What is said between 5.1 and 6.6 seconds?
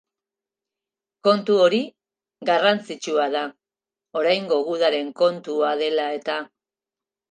kontua dela eta.